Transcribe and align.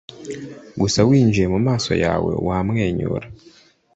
gusa 0.81 0.99
winjiye 1.09 1.47
mu 1.53 1.59
maso 1.67 1.91
yawe 2.03 2.31
wamwenyura. 2.47 3.27